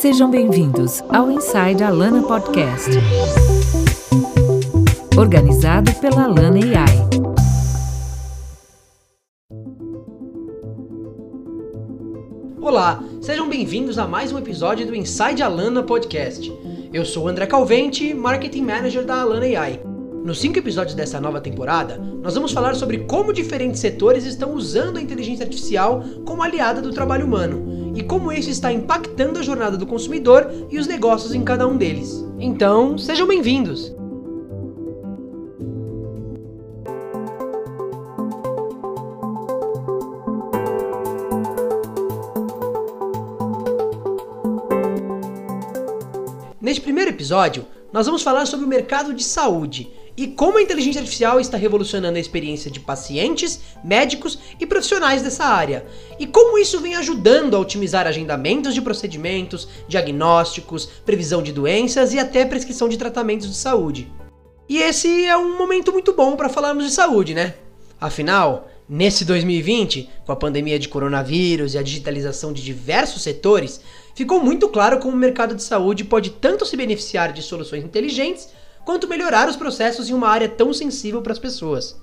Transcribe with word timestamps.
Sejam 0.00 0.30
bem-vindos 0.30 1.02
ao 1.10 1.30
Inside 1.30 1.84
Alana 1.84 2.22
Podcast. 2.22 2.90
Organizado 5.14 5.92
pela 5.96 6.24
Alana 6.24 6.56
AI. 6.56 6.96
Olá, 12.62 13.04
sejam 13.20 13.46
bem-vindos 13.46 13.98
a 13.98 14.08
mais 14.08 14.32
um 14.32 14.38
episódio 14.38 14.86
do 14.86 14.94
Inside 14.94 15.42
Alana 15.42 15.82
Podcast. 15.82 16.50
Eu 16.94 17.04
sou 17.04 17.28
André 17.28 17.44
Calvente, 17.44 18.14
Marketing 18.14 18.62
Manager 18.62 19.04
da 19.04 19.20
Alana 19.20 19.44
AI. 19.44 19.82
Nos 20.24 20.40
cinco 20.40 20.58
episódios 20.58 20.94
dessa 20.94 21.20
nova 21.20 21.42
temporada, 21.42 21.98
nós 22.22 22.34
vamos 22.34 22.52
falar 22.52 22.74
sobre 22.74 23.00
como 23.00 23.34
diferentes 23.34 23.82
setores 23.82 24.24
estão 24.24 24.54
usando 24.54 24.96
a 24.96 25.02
inteligência 25.02 25.44
artificial 25.44 26.02
como 26.24 26.42
aliada 26.42 26.80
do 26.80 26.90
trabalho 26.90 27.26
humano 27.26 27.69
e 28.00 28.02
como 28.02 28.32
isso 28.32 28.48
está 28.48 28.72
impactando 28.72 29.38
a 29.38 29.42
jornada 29.42 29.76
do 29.76 29.86
consumidor 29.86 30.50
e 30.70 30.78
os 30.78 30.86
negócios 30.86 31.34
em 31.34 31.44
cada 31.44 31.68
um 31.68 31.76
deles. 31.76 32.24
Então, 32.38 32.96
sejam 32.96 33.26
bem-vindos! 33.26 33.94
Neste 46.58 46.80
primeiro 46.80 47.10
episódio, 47.10 47.66
nós 47.92 48.06
vamos 48.06 48.22
falar 48.22 48.46
sobre 48.46 48.64
o 48.64 48.68
mercado 48.68 49.12
de 49.12 49.22
saúde 49.22 49.90
e 50.20 50.26
como 50.26 50.58
a 50.58 50.62
inteligência 50.62 51.00
artificial 51.00 51.40
está 51.40 51.56
revolucionando 51.56 52.18
a 52.18 52.20
experiência 52.20 52.70
de 52.70 52.78
pacientes, 52.78 53.58
médicos 53.82 54.38
e 54.60 54.66
profissionais 54.66 55.22
dessa 55.22 55.46
área, 55.46 55.86
e 56.18 56.26
como 56.26 56.58
isso 56.58 56.78
vem 56.78 56.94
ajudando 56.94 57.56
a 57.56 57.58
otimizar 57.58 58.06
agendamentos 58.06 58.74
de 58.74 58.82
procedimentos, 58.82 59.66
diagnósticos, 59.88 60.84
previsão 61.06 61.42
de 61.42 61.54
doenças 61.54 62.12
e 62.12 62.18
até 62.18 62.44
prescrição 62.44 62.86
de 62.86 62.98
tratamentos 62.98 63.48
de 63.48 63.56
saúde. 63.56 64.12
E 64.68 64.76
esse 64.76 65.24
é 65.24 65.34
um 65.38 65.56
momento 65.56 65.90
muito 65.90 66.12
bom 66.12 66.36
para 66.36 66.50
falarmos 66.50 66.84
de 66.84 66.92
saúde, 66.92 67.32
né? 67.32 67.54
Afinal, 67.98 68.68
nesse 68.86 69.24
2020, 69.24 70.06
com 70.26 70.32
a 70.32 70.36
pandemia 70.36 70.78
de 70.78 70.90
coronavírus 70.90 71.72
e 71.72 71.78
a 71.78 71.82
digitalização 71.82 72.52
de 72.52 72.62
diversos 72.62 73.22
setores, 73.22 73.80
ficou 74.14 74.38
muito 74.38 74.68
claro 74.68 74.98
como 74.98 75.16
o 75.16 75.18
mercado 75.18 75.54
de 75.54 75.62
saúde 75.62 76.04
pode 76.04 76.28
tanto 76.28 76.66
se 76.66 76.76
beneficiar 76.76 77.32
de 77.32 77.40
soluções 77.40 77.82
inteligentes 77.82 78.59
quanto 78.90 79.06
melhorar 79.06 79.48
os 79.48 79.54
processos 79.54 80.10
em 80.10 80.12
uma 80.12 80.26
área 80.26 80.48
tão 80.48 80.72
sensível 80.72 81.22
para 81.22 81.32
as 81.32 81.38
pessoas. 81.38 81.96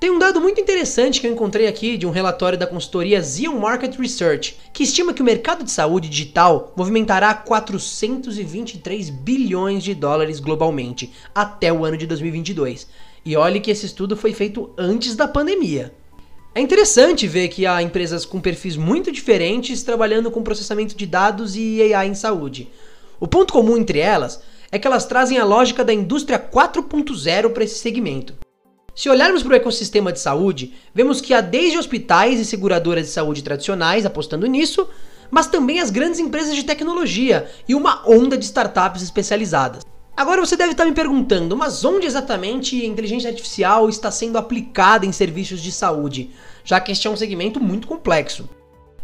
Tem 0.00 0.10
um 0.10 0.18
dado 0.18 0.40
muito 0.40 0.58
interessante 0.58 1.20
que 1.20 1.26
eu 1.26 1.32
encontrei 1.32 1.66
aqui 1.66 1.98
de 1.98 2.06
um 2.06 2.10
relatório 2.10 2.58
da 2.58 2.66
consultoria 2.66 3.20
Zion 3.20 3.58
Market 3.58 3.94
Research, 3.98 4.56
que 4.72 4.84
estima 4.84 5.12
que 5.12 5.20
o 5.20 5.24
mercado 5.24 5.62
de 5.62 5.70
saúde 5.70 6.08
digital 6.08 6.72
movimentará 6.74 7.34
423 7.34 9.10
bilhões 9.10 9.84
de 9.84 9.94
dólares 9.94 10.40
globalmente 10.40 11.12
até 11.34 11.70
o 11.70 11.84
ano 11.84 11.98
de 11.98 12.06
2022. 12.06 12.88
E 13.22 13.36
olhe 13.36 13.60
que 13.60 13.70
esse 13.70 13.84
estudo 13.84 14.16
foi 14.16 14.32
feito 14.32 14.70
antes 14.78 15.14
da 15.14 15.28
pandemia. 15.28 15.92
É 16.54 16.60
interessante 16.62 17.26
ver 17.26 17.48
que 17.48 17.66
há 17.66 17.82
empresas 17.82 18.24
com 18.24 18.40
perfis 18.40 18.78
muito 18.78 19.12
diferentes 19.12 19.82
trabalhando 19.82 20.30
com 20.30 20.42
processamento 20.42 20.96
de 20.96 21.04
dados 21.04 21.54
e 21.54 21.92
AI 21.92 22.08
em 22.08 22.14
saúde. 22.14 22.70
O 23.20 23.28
ponto 23.28 23.52
comum 23.52 23.76
entre 23.76 23.98
elas 23.98 24.40
é 24.72 24.78
que 24.78 24.86
elas 24.86 25.04
trazem 25.04 25.38
a 25.38 25.44
lógica 25.44 25.84
da 25.84 25.92
indústria 25.92 26.38
4.0 26.38 27.50
para 27.52 27.64
esse 27.64 27.78
segmento. 27.78 28.34
Se 28.94 29.08
olharmos 29.08 29.42
para 29.42 29.52
o 29.52 29.56
ecossistema 29.56 30.12
de 30.12 30.20
saúde, 30.20 30.74
vemos 30.94 31.20
que 31.20 31.32
há 31.32 31.40
desde 31.40 31.78
hospitais 31.78 32.38
e 32.38 32.44
seguradoras 32.44 33.06
de 33.06 33.12
saúde 33.12 33.42
tradicionais 33.42 34.04
apostando 34.04 34.46
nisso, 34.46 34.88
mas 35.30 35.46
também 35.46 35.80
as 35.80 35.90
grandes 35.90 36.20
empresas 36.20 36.54
de 36.54 36.64
tecnologia 36.64 37.48
e 37.68 37.74
uma 37.74 38.02
onda 38.08 38.36
de 38.36 38.44
startups 38.44 39.02
especializadas. 39.02 39.84
Agora 40.16 40.44
você 40.44 40.56
deve 40.56 40.72
estar 40.72 40.84
me 40.84 40.92
perguntando, 40.92 41.56
mas 41.56 41.84
onde 41.84 42.06
exatamente 42.06 42.80
a 42.82 42.86
inteligência 42.86 43.30
artificial 43.30 43.88
está 43.88 44.10
sendo 44.10 44.36
aplicada 44.36 45.06
em 45.06 45.12
serviços 45.12 45.62
de 45.62 45.72
saúde, 45.72 46.30
já 46.62 46.78
que 46.78 46.92
este 46.92 47.06
é 47.06 47.10
um 47.10 47.16
segmento 47.16 47.58
muito 47.58 47.88
complexo? 47.88 48.48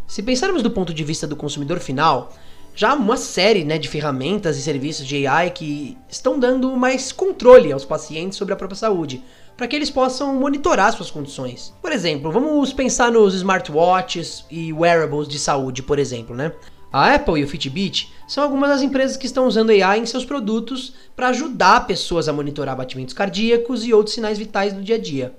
Se 0.07 0.23
pensarmos 0.23 0.63
do 0.63 0.71
ponto 0.71 0.93
de 0.93 1.03
vista 1.03 1.27
do 1.27 1.35
consumidor 1.35 1.79
final, 1.81 2.33
já 2.77 2.95
uma 2.95 3.17
série 3.17 3.65
né, 3.65 3.79
de 3.79 3.89
ferramentas 3.89 4.59
e 4.59 4.63
serviços 4.63 5.07
de 5.07 5.27
AI 5.27 5.51
que 5.51 5.97
estão 6.11 6.39
dando 6.39 6.77
mais 6.77 7.11
controle 7.11 7.73
aos 7.73 7.87
pacientes 7.87 8.37
sobre 8.37 8.53
a 8.53 8.57
própria 8.57 8.77
saúde, 8.77 9.25
para 9.57 9.67
que 9.67 9.75
eles 9.75 9.91
possam 9.91 10.35
monitorar 10.35 10.93
suas 10.93 11.11
condições. 11.11 11.75
Por 11.81 11.91
exemplo, 11.91 12.31
vamos 12.31 12.75
pensar 12.75 13.11
nos 13.11 13.35
smartwatches 13.35 14.45
e 14.51 14.75
wearables 14.75 15.27
de 15.27 15.39
saúde, 15.39 15.83
por 15.83 15.99
exemplo, 15.99 16.37
né? 16.37 16.53
A 16.93 17.15
Apple 17.15 17.41
e 17.41 17.45
o 17.45 17.49
Fitbit 17.49 18.13
são 18.29 18.45
algumas 18.45 18.69
das 18.69 18.83
empresas 18.83 19.17
que 19.17 19.27
estão 19.27 19.47
usando 19.47 19.71
AI 19.71 19.99
em 19.99 20.07
seus 20.07 20.25
produtos 20.25 20.95
para 21.17 21.29
ajudar 21.29 21.87
pessoas 21.87 22.29
a 22.29 22.33
monitorar 22.33 22.77
batimentos 22.77 23.15
cardíacos 23.15 23.85
e 23.87 23.95
outros 23.95 24.15
sinais 24.15 24.39
vitais 24.39 24.75
do 24.75 24.83
dia 24.83 24.97
a 24.97 25.01
dia. 25.01 25.35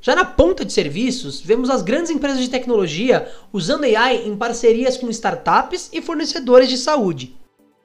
Já 0.00 0.14
na 0.14 0.24
ponta 0.24 0.64
de 0.64 0.72
serviços, 0.72 1.40
vemos 1.40 1.70
as 1.70 1.82
grandes 1.82 2.10
empresas 2.10 2.40
de 2.40 2.50
tecnologia 2.50 3.28
usando 3.52 3.84
AI 3.84 4.28
em 4.28 4.36
parcerias 4.36 4.96
com 4.96 5.10
startups 5.10 5.90
e 5.92 6.00
fornecedores 6.00 6.68
de 6.68 6.78
saúde. 6.78 7.36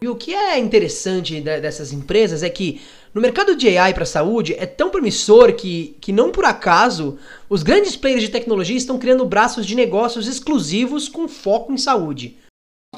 E 0.01 0.07
o 0.07 0.15
que 0.15 0.33
é 0.35 0.59
interessante 0.59 1.39
dessas 1.39 1.93
empresas 1.93 2.43
é 2.43 2.49
que 2.49 2.81
no 3.13 3.21
mercado 3.21 3.55
de 3.55 3.77
AI 3.77 3.93
para 3.93 4.05
saúde 4.05 4.53
é 4.59 4.65
tão 4.65 4.89
promissor 4.89 5.53
que, 5.53 5.95
que 6.01 6.11
não 6.11 6.29
por 6.29 6.43
acaso 6.43 7.17
os 7.49 7.63
grandes 7.63 7.95
players 7.95 8.21
de 8.21 8.29
tecnologia 8.29 8.75
estão 8.75 8.99
criando 8.99 9.25
braços 9.25 9.65
de 9.65 9.75
negócios 9.75 10.27
exclusivos 10.27 11.07
com 11.07 11.27
foco 11.27 11.71
em 11.71 11.77
saúde. 11.77 12.37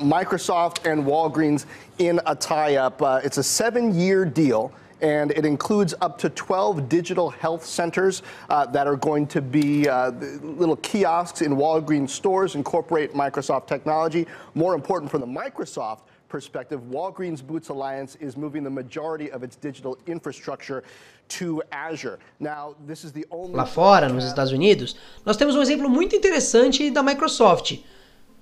Microsoft 0.01 0.85
and 0.85 1.05
Walgreens 1.05 1.65
in 1.99 2.19
a 2.25 2.35
tie-up. 2.35 3.01
Uh, 3.01 3.25
it's 3.25 3.37
a 3.37 3.43
seven-year 3.43 4.25
deal. 4.25 4.71
And 5.01 5.31
it 5.31 5.45
includes 5.45 5.93
up 6.01 6.17
to 6.19 6.29
12 6.29 6.87
digital 6.89 7.29
health 7.29 7.65
centers 7.65 8.23
uh, 8.49 8.65
that 8.67 8.87
are 8.87 8.95
going 8.95 9.27
to 9.27 9.41
be 9.41 9.87
uh, 9.87 10.11
little 10.41 10.77
kiosks 10.77 11.41
in 11.41 11.55
Walgreens 11.55 12.09
stores, 12.09 12.55
incorporate 12.55 13.13
Microsoft 13.13 13.67
technology. 13.67 14.25
More 14.53 14.73
important 14.73 15.11
from 15.11 15.21
the 15.21 15.27
Microsoft 15.27 16.01
perspective, 16.29 16.81
Walgreens 16.89 17.45
Boots 17.45 17.69
Alliance 17.69 18.15
is 18.15 18.35
moving 18.35 18.63
the 18.63 18.69
majority 18.69 19.31
of 19.31 19.43
its 19.43 19.55
digital 19.55 19.97
infrastructure 20.07 20.83
to 21.27 21.63
Azure. 21.71 22.19
Now, 22.39 22.75
this 22.85 23.03
is 23.03 23.11
the 23.11 23.25
only 23.31 23.55
Lá 23.55 23.65
fora, 23.65 24.09
nos 24.09 24.25
Estados 24.25 24.51
Unidos, 24.51 24.95
nós 25.25 25.37
temos 25.37 25.55
um 25.55 25.61
exemplo 25.61 25.89
muito 25.89 26.15
interessante 26.15 26.91
da 26.91 27.01
Microsoft. 27.01 27.79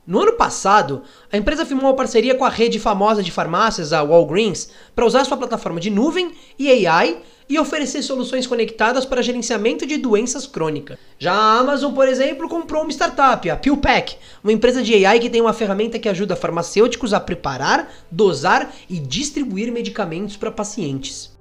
No 0.06 0.22
ano 0.22 0.34
passado, 0.34 1.03
a 1.31 1.38
empresa 1.38 1.66
firmou 1.66 1.86
uma 1.86 1.96
parceria 1.96 2.36
com 2.36 2.44
a 2.44 2.50
rede 2.50 2.78
famosa 2.78 3.24
de 3.24 3.31
farmácias, 3.31 3.94
a 3.94 4.03
Walgreens, 4.03 4.69
para 4.94 5.06
usar 5.06 5.24
sua 5.24 5.38
plataforma 5.38 5.80
de 5.80 5.90
nuvem 5.90 6.34
e 6.59 6.88
AI 6.88 7.19
e 7.47 7.58
oferecer 7.58 8.02
soluções 8.02 8.46
conectadas 8.46 9.06
para 9.06 9.22
gerenciamento 9.22 9.86
de 9.86 9.97
doenças 9.97 10.46
crônicas. 10.46 10.97
Já 11.18 11.31
a 11.34 11.59
Amazon, 11.59 11.94
por 11.94 12.06
exemplo, 12.06 12.50
comprou 12.50 12.84
uma 12.84 12.91
startup, 12.91 13.50
a 13.50 13.56
PillPack, 13.56 14.18
uma 14.44 14.52
empresa 14.52 14.84
de 14.84 15.06
AI 15.06 15.19
que 15.19 15.30
tem 15.30 15.40
uma 15.40 15.53
ferramenta 15.53 15.97
que 15.97 16.09
ajuda 16.09 16.35
farmacêuticos 16.35 17.14
a 17.14 17.20
preparar, 17.22 17.90
dosar 18.12 18.74
e 18.90 19.00
distribuir 19.00 19.72
medicamentos 19.72 20.35
para 20.35 20.52
pacientes. 20.52 21.33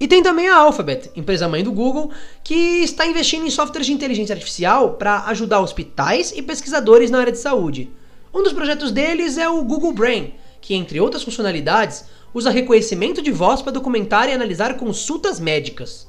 E 0.00 0.08
tem 0.08 0.22
também 0.22 0.48
a 0.48 0.56
Alphabet, 0.56 1.10
empresa 1.14 1.46
mãe 1.46 1.62
do 1.62 1.70
Google, 1.70 2.10
que 2.42 2.54
está 2.54 3.04
investindo 3.04 3.46
em 3.46 3.50
softwares 3.50 3.86
de 3.86 3.92
inteligência 3.92 4.32
artificial 4.32 4.94
para 4.94 5.26
ajudar 5.26 5.60
hospitais 5.60 6.32
e 6.34 6.40
pesquisadores 6.40 7.10
na 7.10 7.20
área 7.20 7.30
de 7.30 7.38
saúde. 7.38 7.90
Um 8.32 8.42
dos 8.42 8.54
projetos 8.54 8.90
deles 8.90 9.36
é 9.36 9.46
o 9.46 9.62
Google 9.62 9.92
Brain, 9.92 10.32
que, 10.58 10.74
entre 10.74 10.98
outras 10.98 11.22
funcionalidades, 11.22 12.06
usa 12.32 12.48
reconhecimento 12.48 13.20
de 13.20 13.30
voz 13.30 13.60
para 13.60 13.72
documentar 13.72 14.26
e 14.26 14.32
analisar 14.32 14.78
consultas 14.78 15.38
médicas. 15.38 16.08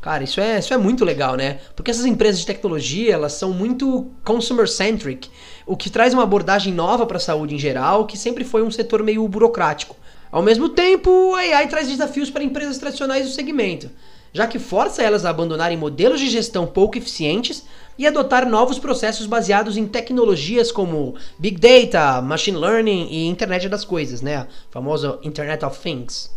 Cara, 0.00 0.24
isso 0.24 0.40
é, 0.40 0.58
isso 0.58 0.72
é 0.72 0.78
muito 0.78 1.04
legal, 1.04 1.36
né? 1.36 1.58
Porque 1.74 1.90
essas 1.90 2.06
empresas 2.06 2.40
de 2.40 2.46
tecnologia, 2.46 3.12
elas 3.12 3.32
são 3.32 3.52
muito 3.52 4.12
consumer-centric, 4.24 5.28
o 5.66 5.76
que 5.76 5.90
traz 5.90 6.14
uma 6.14 6.22
abordagem 6.22 6.72
nova 6.72 7.04
para 7.04 7.18
a 7.18 7.20
saúde 7.20 7.54
em 7.54 7.58
geral, 7.58 8.06
que 8.06 8.16
sempre 8.16 8.44
foi 8.44 8.62
um 8.62 8.70
setor 8.70 9.02
meio 9.02 9.28
burocrático. 9.28 9.94
Ao 10.30 10.42
mesmo 10.42 10.68
tempo, 10.68 11.34
a 11.34 11.38
AI 11.38 11.68
traz 11.68 11.88
desafios 11.88 12.30
para 12.30 12.42
empresas 12.42 12.78
tradicionais 12.78 13.26
do 13.26 13.32
segmento, 13.32 13.90
já 14.32 14.46
que 14.46 14.58
força 14.58 15.02
elas 15.02 15.24
a 15.24 15.30
abandonarem 15.30 15.78
modelos 15.78 16.20
de 16.20 16.28
gestão 16.28 16.66
pouco 16.66 16.98
eficientes 16.98 17.64
e 17.98 18.06
adotar 18.06 18.48
novos 18.48 18.78
processos 18.78 19.26
baseados 19.26 19.76
em 19.76 19.86
tecnologias 19.86 20.70
como 20.70 21.14
Big 21.38 21.58
Data, 21.58 22.20
Machine 22.20 22.58
Learning 22.58 23.08
e 23.10 23.26
Internet 23.26 23.68
das 23.68 23.84
Coisas, 23.84 24.20
né? 24.20 24.36
A 24.36 24.46
famosa 24.70 25.18
Internet 25.22 25.64
of 25.64 25.80
Things. 25.80 26.30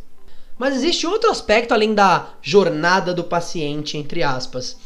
Mas 0.57 0.75
existe 0.75 1.07
outro 1.07 1.31
aspecto 1.31 1.73
além 1.73 1.93
da 1.93 2.29
jornada 2.41 3.13
do 3.13 3.23
paciente, 3.23 3.97
entre 3.97 4.23
aspas. 4.23 4.77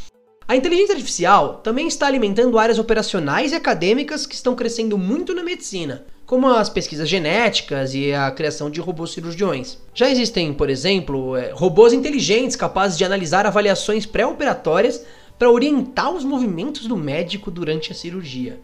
A 0.47 0.55
inteligência 0.55 0.93
artificial 0.93 1.55
também 1.63 1.87
está 1.87 2.07
alimentando 2.07 2.59
áreas 2.59 2.77
operacionais 2.77 3.51
e 3.51 3.55
acadêmicas 3.55 4.25
que 4.25 4.35
estão 4.35 4.55
crescendo 4.55 4.97
muito 4.97 5.33
na 5.33 5.43
medicina, 5.43 6.05
como 6.25 6.47
as 6.47 6.69
pesquisas 6.69 7.09
genéticas 7.09 7.93
e 7.93 8.13
a 8.13 8.31
criação 8.31 8.69
de 8.69 8.79
robôs 8.79 9.11
cirurgiões. 9.11 9.77
Já 9.93 10.09
existem, 10.09 10.53
por 10.53 10.69
exemplo, 10.69 11.35
é, 11.35 11.51
robôs 11.51 11.93
inteligentes 11.93 12.55
capazes 12.55 12.97
de 12.97 13.03
analisar 13.03 13.45
avaliações 13.45 14.05
pré-operatórias 14.05 15.05
para 15.37 15.51
orientar 15.51 16.11
os 16.11 16.23
movimentos 16.23 16.87
do 16.87 16.95
médico 16.95 17.51
durante 17.51 17.91
a 17.91 17.95
cirurgia. 17.95 18.61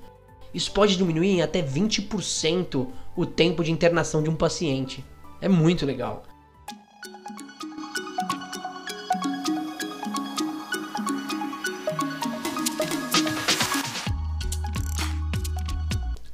Isso 0.53 0.71
pode 0.71 0.97
diminuir 0.97 1.29
em 1.29 1.41
até 1.41 1.61
20% 1.61 2.87
o 3.15 3.25
tempo 3.25 3.63
de 3.63 3.71
internação 3.71 4.23
de 4.23 4.29
um 4.29 4.35
paciente. 4.35 5.03
É 5.41 5.47
muito 5.47 5.85
legal. 5.85 6.23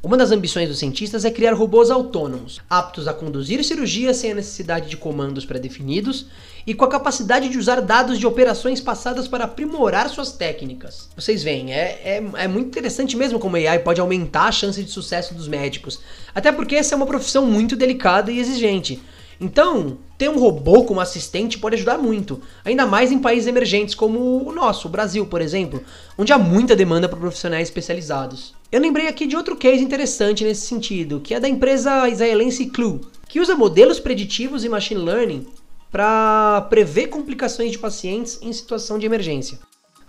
Uma 0.06 0.18
das 0.18 0.32
ambições 0.32 0.70
dos 0.70 0.78
cientistas 0.78 1.26
é 1.26 1.32
criar 1.32 1.54
robôs 1.54 1.90
autônomos, 1.90 2.62
aptos 2.70 3.08
a 3.08 3.14
conduzir 3.14 3.64
cirurgias 3.64 4.18
sem 4.18 4.34
a 4.34 4.36
necessidade 4.36 4.88
de 4.88 4.96
comandos 4.96 5.48
pré-definidos 5.48 6.28
e 6.64 6.76
com 6.76 6.86
a 6.86 6.88
capacidade 6.88 7.50
de 7.50 7.58
usar 7.58 7.82
dados 7.82 8.20
de 8.20 8.28
operações 8.28 8.80
passadas 8.80 9.28
para 9.28 9.46
aprimorar 9.46 10.08
suas 10.08 10.32
técnicas. 10.32 11.10
Vocês 11.16 11.42
veem, 11.42 11.74
é, 11.74 12.00
é, 12.04 12.24
é 12.36 12.48
muito 12.48 12.68
interessante 12.68 13.18
mesmo 13.18 13.40
como 13.40 13.56
a 13.56 13.60
AI 13.60 13.80
pode 13.80 14.00
aumentar 14.00 14.44
a 14.44 14.52
chance 14.52 14.84
de 14.84 14.92
sucesso 14.92 15.34
dos 15.34 15.48
médicos, 15.48 16.00
até 16.36 16.52
porque 16.52 16.76
essa 16.76 16.94
é 16.94 16.98
uma 16.98 17.08
profissão 17.08 17.44
muito 17.44 17.76
delicada 17.76 18.32
e 18.32 18.38
exigente. 18.38 19.02
Então, 19.42 19.98
ter 20.20 20.30
um 20.30 20.40
robô 20.40 20.84
como 20.84 21.02
assistente 21.02 21.58
pode 21.58 21.78
ajudar 21.78 21.98
muito, 21.98 22.42
ainda 22.64 22.86
mais 22.86 23.12
em 23.12 23.18
países 23.18 23.48
emergentes 23.48 23.96
como 23.96 24.48
o 24.48 24.52
nosso, 24.52 24.88
o 24.88 24.92
Brasil, 24.92 25.26
por 25.26 25.42
exemplo, 25.42 25.84
onde 26.16 26.32
há 26.32 26.38
muita 26.38 26.76
demanda 26.76 27.10
por 27.10 27.18
profissionais 27.18 27.68
especializados. 27.68 28.54
Eu 28.76 28.82
lembrei 28.82 29.08
aqui 29.08 29.26
de 29.26 29.38
outro 29.38 29.56
case 29.56 29.82
interessante 29.82 30.44
nesse 30.44 30.68
sentido, 30.68 31.22
que 31.22 31.34
é 31.34 31.40
da 31.40 31.48
empresa 31.48 32.10
israelense 32.10 32.66
Clue, 32.66 33.00
que 33.26 33.40
usa 33.40 33.56
modelos 33.56 34.02
preditivos 34.02 34.66
e 34.66 34.70
machine 34.70 35.00
learning 35.00 35.48
para 35.90 36.60
prever 36.70 37.08
complicações 37.08 37.72
de 37.72 37.80
pacientes 37.80 38.38
em 38.42 38.52
situação 38.52 39.00
de 39.00 39.06
emergência. 39.06 39.60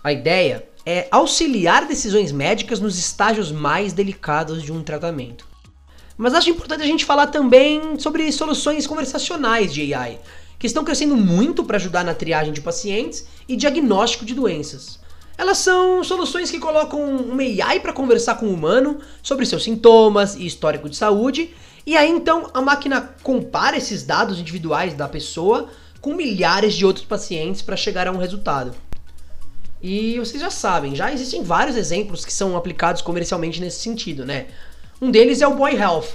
A 0.03 0.11
ideia 0.11 0.67
é 0.85 1.07
auxiliar 1.09 1.87
decisões 1.87 2.33
médicas 2.33 2.81
nos 2.81 2.99
estágios 2.99 3.53
mais 3.53 3.93
delicados 3.93 4.61
de 4.61 4.73
um 4.73 4.83
tratamento. 4.83 5.47
Mas 6.17 6.33
acho 6.33 6.49
importante 6.49 6.83
a 6.83 6.87
gente 6.87 7.05
falar 7.05 7.27
também 7.27 7.97
sobre 7.97 8.29
soluções 8.33 8.85
conversacionais 8.85 9.73
de 9.73 9.93
AI, 9.93 10.19
que 10.59 10.67
estão 10.67 10.83
crescendo 10.83 11.15
muito 11.15 11.63
para 11.63 11.77
ajudar 11.77 12.03
na 12.03 12.13
triagem 12.13 12.51
de 12.51 12.59
pacientes 12.59 13.25
e 13.47 13.55
diagnóstico 13.55 14.25
de 14.25 14.35
doenças. 14.35 14.99
Elas 15.37 15.59
são 15.59 16.03
soluções 16.03 16.49
que 16.49 16.59
colocam 16.59 16.99
uma 16.99 17.43
AI 17.43 17.79
para 17.79 17.93
conversar 17.93 18.35
com 18.35 18.47
o 18.47 18.53
humano 18.53 18.99
sobre 19.21 19.45
seus 19.45 19.63
sintomas 19.63 20.35
e 20.35 20.45
histórico 20.45 20.89
de 20.89 20.95
saúde, 20.95 21.53
e 21.85 21.95
aí 21.95 22.09
então 22.09 22.49
a 22.53 22.61
máquina 22.61 23.13
compara 23.21 23.77
esses 23.77 24.03
dados 24.03 24.39
individuais 24.39 24.95
da 24.95 25.07
pessoa 25.07 25.69
com 26.01 26.13
milhares 26.13 26.73
de 26.73 26.85
outros 26.85 27.05
pacientes 27.05 27.61
para 27.61 27.77
chegar 27.77 28.07
a 28.07 28.11
um 28.11 28.17
resultado. 28.17 28.73
E 29.81 30.17
vocês 30.17 30.41
já 30.41 30.49
sabem, 30.49 30.95
já 30.95 31.13
existem 31.13 31.43
vários 31.43 31.77
exemplos 31.77 32.25
que 32.25 32.33
são 32.33 32.57
aplicados 32.57 33.01
comercialmente 33.03 33.61
nesse 33.61 33.79
sentido, 33.79 34.25
né? 34.25 34.47
Um 34.99 35.11
deles 35.11 35.41
é 35.41 35.47
o 35.47 35.53
Boy 35.53 35.75
Health, 35.75 36.07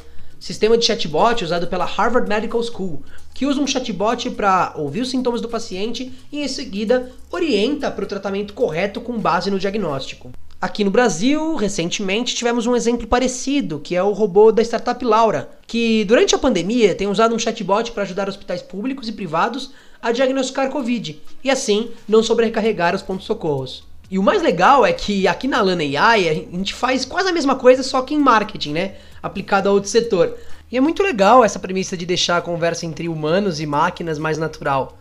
sistema 0.43 0.77
de 0.77 0.85
chatbot 0.85 1.45
usado 1.45 1.69
pela 1.69 1.85
Harvard 1.85 2.29
Medical 2.29 2.61
School, 2.65 3.01
que 3.33 3.47
usa 3.47 3.61
um 3.61 3.67
chatbot 3.67 4.29
para 4.31 4.73
ouvir 4.75 5.03
os 5.03 5.11
sintomas 5.11 5.41
do 5.41 5.49
paciente 5.49 6.13
e 6.33 6.43
em 6.43 6.49
seguida 6.49 7.13
orienta 7.31 7.93
para 7.93 8.05
o 8.05 8.09
tratamento 8.09 8.53
correto 8.53 9.01
com 9.01 9.17
base 9.21 9.53
no 9.53 9.59
diagnóstico. 9.59 10.33
Aqui 10.61 10.83
no 10.83 10.91
Brasil, 10.91 11.55
recentemente, 11.55 12.35
tivemos 12.35 12.67
um 12.67 12.75
exemplo 12.75 13.07
parecido, 13.07 13.79
que 13.79 13.95
é 13.95 14.03
o 14.03 14.11
robô 14.11 14.51
da 14.51 14.63
startup 14.63 15.05
Laura, 15.05 15.49
que 15.65 16.05
durante 16.07 16.35
a 16.35 16.39
pandemia 16.39 16.95
tem 16.97 17.07
usado 17.07 17.37
um 17.37 17.39
chatbot 17.39 17.93
para 17.93 18.03
ajudar 18.03 18.29
hospitais 18.29 18.63
públicos 18.63 19.07
e 19.07 19.13
privados 19.13 19.71
a 20.03 20.11
diagnosticar 20.11 20.71
Covid 20.71 21.21
e 21.45 21.51
assim 21.51 21.91
não 22.09 22.21
sobrecarregar 22.21 22.97
os 22.97 23.03
pontos-socorros. 23.03 23.92
E 24.13 24.19
o 24.19 24.23
mais 24.23 24.43
legal 24.43 24.85
é 24.85 24.93
que 24.93 25.27
aqui 25.27 25.49
na 25.49 25.63
Lana 25.63 25.83
AI 25.83 26.29
a 26.29 26.35
gente 26.35 26.75
faz 26.75 27.03
quase 27.03 27.31
a 27.31 27.33
mesma 27.33 27.57
coisa, 27.57 27.83
só 27.83 28.03
que 28.03 28.13
em 28.13 28.19
marketing, 28.19 28.75
né? 28.75 28.97
Aplicado 29.23 29.71
a 29.71 29.73
outro 29.73 29.89
setor. 29.89 30.37
E 30.71 30.77
é 30.77 30.81
muito 30.83 31.03
legal 31.03 31.43
essa 31.43 31.59
premissa 31.59 31.97
de 31.97 32.05
deixar 32.05 32.37
a 32.37 32.43
conversa 32.43 32.85
entre 32.85 33.09
humanos 33.09 33.59
e 33.59 33.65
máquinas 33.65 34.19
mais 34.19 34.37
natural. 34.37 34.99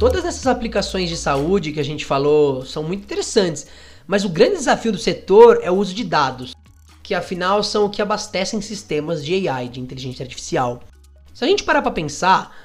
Todas 0.00 0.24
essas 0.24 0.46
aplicações 0.46 1.10
de 1.10 1.18
saúde 1.18 1.70
que 1.70 1.80
a 1.80 1.84
gente 1.84 2.06
falou 2.06 2.64
são 2.64 2.82
muito 2.82 3.02
interessantes, 3.02 3.66
mas 4.06 4.24
o 4.24 4.30
grande 4.30 4.56
desafio 4.56 4.90
do 4.90 4.96
setor 4.96 5.60
é 5.62 5.70
o 5.70 5.74
uso 5.74 5.94
de 5.94 6.02
dados 6.02 6.53
que 7.04 7.14
afinal 7.14 7.62
são 7.62 7.84
o 7.84 7.90
que 7.90 8.00
abastecem 8.00 8.62
sistemas 8.62 9.22
de 9.22 9.46
AI, 9.46 9.68
de 9.68 9.78
inteligência 9.78 10.24
artificial. 10.24 10.82
Se 11.34 11.44
a 11.44 11.46
gente 11.46 11.62
parar 11.62 11.82
para 11.82 11.92
pensar, 11.92 12.56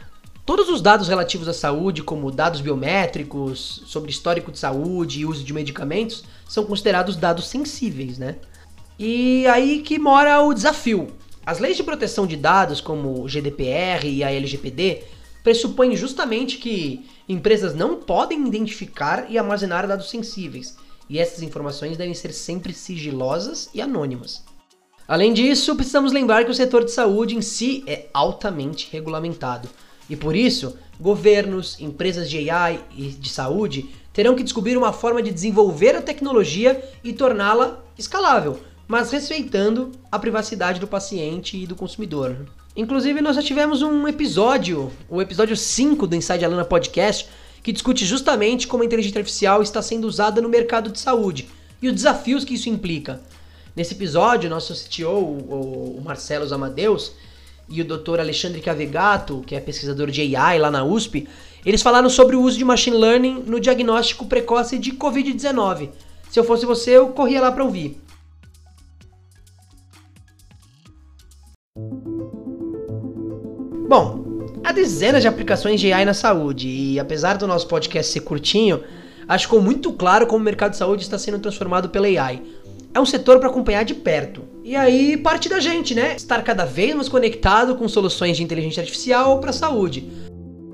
todos 0.46 0.70
os 0.70 0.82
dados 0.82 1.10
relativos 1.10 1.50
à 1.50 1.54
saúde, 1.54 2.02
como 2.02 2.32
dados 2.32 2.62
biométricos, 2.62 3.84
sobre 3.86 4.10
histórico 4.10 4.50
de 4.50 4.58
saúde 4.58 5.20
e 5.20 5.26
uso 5.26 5.44
de 5.44 5.54
medicamentos, 5.54 6.24
são 6.48 6.64
considerados 6.64 7.18
dados 7.18 7.48
sensíveis, 7.50 8.18
né? 8.18 8.38
E 8.98 9.46
aí 9.48 9.82
que 9.82 10.00
mora 10.00 10.42
o 10.42 10.54
desafio. 10.54 11.08
As 11.46 11.60
leis 11.60 11.76
de 11.76 11.84
proteção 11.84 12.26
de 12.26 12.38
dados, 12.38 12.80
como 12.80 13.22
o 13.22 13.28
GDPR 13.28 14.08
e 14.08 14.24
a 14.24 14.32
LGPD, 14.32 15.04
pressupõem 15.44 15.98
justamente 15.98 16.60
que 16.60 17.06
empresas 17.28 17.76
não 17.76 17.98
podem 17.98 18.48
identificar 18.48 19.30
e 19.30 19.38
armazenar 19.38 19.86
dados 19.86 20.10
sensíveis 20.10 20.78
e 21.10 21.18
essas 21.18 21.42
informações 21.42 21.98
devem 21.98 22.14
ser 22.14 22.32
sempre 22.32 22.72
sigilosas 22.74 23.70
e 23.74 23.82
anônimas. 23.82 24.44
Além 25.08 25.34
disso, 25.34 25.76
precisamos 25.76 26.14
lembrar 26.14 26.46
que 26.46 26.52
o 26.52 26.56
setor 26.56 26.86
de 26.86 26.92
saúde 26.92 27.36
em 27.36 27.42
si 27.42 27.84
é 27.88 28.06
altamente 28.14 28.88
regulamentado. 28.92 29.68
E 30.08 30.16
por 30.16 30.36
isso, 30.36 30.78
governos, 31.00 31.80
empresas 31.80 32.30
de 32.30 32.50
AI 32.50 32.80
e 32.96 33.08
de 33.08 33.30
saúde 33.30 33.90
terão 34.14 34.36
que 34.36 34.44
descobrir 34.44 34.78
uma 34.78 34.94
forma 34.94 35.22
de 35.22 35.32
desenvolver 35.32 35.96
a 35.96 36.02
tecnologia 36.02 36.84
e 37.04 37.12
torná-la 37.12 37.84
escalável, 37.98 38.60
mas 38.88 39.12
respeitando 39.12 39.92
a 40.12 40.20
privacidade 40.20 40.80
do 40.80 40.88
paciente 40.88 41.58
e 41.58 41.66
do 41.66 41.76
consumidor. 41.76 42.48
Inclusive, 42.76 43.20
nós 43.20 43.36
já 43.36 43.42
tivemos 43.42 43.82
um 43.82 44.08
episódio, 44.08 44.92
o 45.10 45.22
episódio 45.22 45.56
5 45.56 46.06
do 46.06 46.16
Inside 46.16 46.46
Alana 46.46 46.66
Podcast, 46.66 47.28
que 47.64 47.72
discute 47.72 48.06
justamente 48.06 48.68
como 48.68 48.84
a 48.84 48.86
inteligência 48.86 49.20
artificial 49.20 49.62
está 49.62 49.82
sendo 49.82 50.08
usada 50.08 50.42
no 50.42 50.50
mercado 50.50 50.92
de 50.92 51.00
saúde 51.00 51.48
e 51.82 51.88
os 51.88 51.94
desafios 51.94 52.44
que 52.44 52.54
isso 52.54 52.70
implica. 52.70 53.22
Nesse 53.76 53.94
episódio, 53.94 54.50
nosso 54.50 54.74
CTO, 54.74 55.08
o 55.10 56.02
Marcelo 56.04 56.54
Amadeus, 56.54 57.14
e 57.70 57.82
o 57.82 57.86
Dr. 57.86 58.20
Alexandre 58.20 58.62
Cavegato, 58.62 59.44
que 59.46 59.56
é 59.56 59.60
pesquisador 59.60 60.10
de 60.10 60.36
AI 60.36 60.58
lá 60.58 60.72
na 60.72 60.84
USP, 60.84 61.28
eles 61.66 61.82
falaram 61.82 62.10
sobre 62.10 62.36
o 62.36 62.42
uso 62.42 62.58
de 62.58 62.66
machine 62.66 62.98
learning 62.98 63.44
no 63.46 63.60
diagnóstico 63.60 64.26
precoce 64.26 64.78
de 64.80 64.92
COVID-19. 64.94 65.90
Se 66.30 66.40
eu 66.40 66.44
fosse 66.44 66.66
você, 66.66 66.92
eu 66.98 67.10
corria 67.10 67.42
lá 67.42 67.52
para 67.52 67.64
ouvir. 67.64 68.02
Bom, 73.88 74.29
Há 74.64 74.72
dezenas 74.72 75.22
de 75.22 75.28
aplicações 75.28 75.80
de 75.80 75.92
AI 75.92 76.06
na 76.06 76.14
saúde 76.14 76.68
e 76.68 77.00
apesar 77.00 77.38
do 77.38 77.48
nosso 77.48 77.68
podcast 77.68 78.12
ser 78.12 78.20
curtinho, 78.22 78.84
acho 79.28 79.48
que 79.48 79.50
ficou 79.50 79.62
muito 79.62 79.92
claro 79.94 80.28
como 80.28 80.42
o 80.42 80.44
mercado 80.46 80.72
de 80.72 80.78
saúde 80.78 81.04
está 81.04 81.18
sendo 81.18 81.40
transformado 81.40 81.90
pela 81.90 82.08
AI. 82.08 82.42
É 82.94 83.00
um 83.00 83.06
setor 83.06 83.40
para 83.40 83.50
acompanhar 83.50 83.84
de 83.84 83.94
perto. 83.94 84.44
E 84.64 84.76
aí 84.76 85.16
parte 85.16 85.48
da 85.48 85.60
gente, 85.60 85.96
né? 85.96 86.16
Estar 86.16 86.44
cada 86.44 86.66
vez 86.66 86.94
mais 86.94 87.08
conectado 87.08 87.76
com 87.76 87.88
soluções 87.88 88.38
de 88.38 88.44
inteligência 88.44 88.82
artificial 88.82 89.40
para 89.40 89.52
a 89.52 89.54
saúde. 89.54 90.10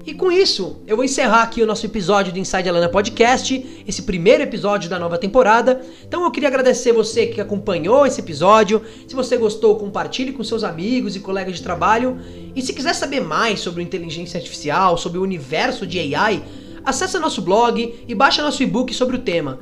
E 0.06 0.14
com 0.14 0.32
isso, 0.32 0.84
eu 0.86 0.96
vou 0.96 1.04
encerrar 1.04 1.42
aqui 1.42 1.64
o 1.64 1.66
nosso 1.66 1.84
episódio 1.84 2.32
do 2.32 2.38
Inside 2.38 2.70
Alana 2.70 2.88
Podcast, 2.88 3.84
esse 3.88 4.04
primeiro 4.04 4.44
episódio 4.44 4.88
da 4.88 5.00
nova 5.00 5.18
temporada. 5.18 5.82
Então 6.08 6.24
eu 6.24 6.30
queria 6.30 6.48
agradecer 6.48 6.92
você 6.92 7.26
que 7.26 7.42
acompanhou 7.42 8.06
esse 8.06 8.22
episódio. 8.22 8.84
Se 9.08 9.16
você 9.16 9.36
gostou, 9.36 9.78
compartilhe 9.78 10.32
com 10.32 10.44
seus 10.44 10.64
amigos 10.64 11.16
e 11.16 11.20
colegas 11.20 11.56
de 11.56 11.64
trabalho. 11.64 12.20
E 12.56 12.62
se 12.62 12.72
quiser 12.72 12.94
saber 12.94 13.20
mais 13.20 13.62
sobre 13.62 13.82
inteligência 13.82 14.38
artificial, 14.38 14.96
sobre 14.96 15.18
o 15.18 15.24
universo 15.24 15.88
de 15.88 16.14
AI, 16.14 16.44
acesse 16.84 17.18
nosso 17.18 17.42
blog 17.42 17.96
e 18.08 18.14
baixe 18.14 18.44
nosso 18.44 18.62
e-book 18.62 18.94
sobre 18.94 19.16
o 19.16 19.22
tema. 19.22 19.60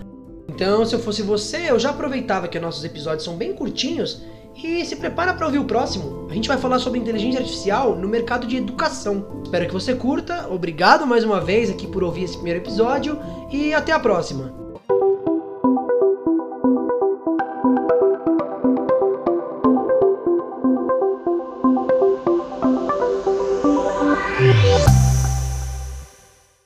Então, 0.50 0.86
se 0.86 0.94
eu 0.94 1.00
fosse 1.00 1.22
você, 1.22 1.70
eu 1.72 1.80
já 1.80 1.92
aproveitava 1.92 2.50
que 2.50 2.60
nossos 2.60 2.84
episódios 2.84 3.24
são 3.24 3.38
bem 3.38 3.54
curtinhos 3.54 4.22
e 4.56 4.86
se 4.86 4.96
prepara 4.96 5.34
para 5.34 5.46
ouvir 5.46 5.60
o 5.60 5.66
próximo. 5.66 6.28
A 6.30 6.34
gente 6.34 6.48
vai 6.48 6.58
falar 6.58 6.80
sobre 6.80 7.00
inteligência 7.00 7.40
artificial 7.40 7.96
no 7.96 8.08
mercado 8.08 8.48
de 8.48 8.58
educação. 8.58 9.42
Espero 9.44 9.68
que 9.68 9.74
você 9.74 9.96
curta. 9.96 10.48
Obrigado 10.50 11.06
mais 11.06 11.24
uma 11.24 11.40
vez 11.40 11.70
aqui 11.70 11.88
por 11.88 12.04
ouvir 12.04 12.24
esse 12.24 12.36
primeiro 12.36 12.60
episódio 12.60 13.20
e 13.52 13.74
até 13.74 13.92
a 13.92 14.00
próxima. 14.00 14.63